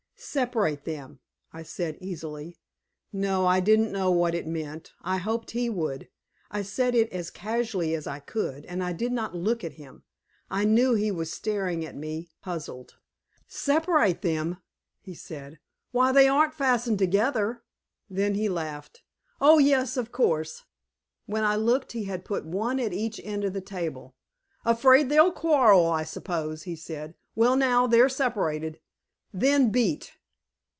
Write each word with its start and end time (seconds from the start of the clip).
"Separate 0.23 0.85
them," 0.85 1.19
I 1.51 1.63
said 1.63 1.97
easily. 1.99 2.59
No, 3.11 3.47
I 3.47 3.59
didn't 3.59 3.91
know 3.91 4.11
what 4.11 4.35
it 4.35 4.45
meant. 4.45 4.93
I 5.01 5.17
hoped 5.17 5.49
he 5.51 5.67
would; 5.67 6.09
I 6.51 6.61
said 6.61 6.93
it 6.93 7.11
as 7.11 7.31
casually 7.31 7.95
as 7.95 8.05
I 8.05 8.19
could, 8.19 8.63
and 8.67 8.83
I 8.83 8.93
did 8.93 9.11
not 9.11 9.33
look 9.35 9.63
at 9.63 9.73
him. 9.73 10.03
I 10.47 10.63
knew 10.63 10.93
he 10.93 11.09
was 11.09 11.31
staring 11.33 11.83
at 11.83 11.95
me, 11.95 12.29
puzzled. 12.39 12.97
"Separate 13.47 14.21
them!" 14.21 14.57
he 15.01 15.15
said. 15.15 15.57
"Why, 15.91 16.11
they 16.11 16.27
aren't 16.27 16.53
fastened 16.53 16.99
together!" 16.99 17.63
Then 18.07 18.35
he 18.35 18.47
laughed. 18.47 19.01
"Oh, 19.41 19.57
yes, 19.57 19.97
of 19.97 20.11
course!" 20.11 20.65
When 21.25 21.43
I 21.43 21.55
looked 21.55 21.93
he 21.93 22.03
had 22.03 22.25
put 22.25 22.45
one 22.45 22.79
at 22.79 22.93
each 22.93 23.19
end 23.23 23.43
of 23.43 23.53
the 23.53 23.59
table. 23.59 24.13
"Afraid 24.65 25.09
they'll 25.09 25.31
quarrel, 25.31 25.87
I 25.87 26.03
suppose," 26.03 26.61
he 26.63 26.75
said. 26.75 27.15
"Well, 27.33 27.55
now 27.55 27.87
they're 27.87 28.07
separated." 28.07 28.79
"Then 29.33 29.69
beat." 29.71 30.11